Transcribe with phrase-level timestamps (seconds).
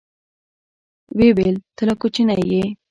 [1.17, 2.63] ويې ويل ته لا کوچنى يې.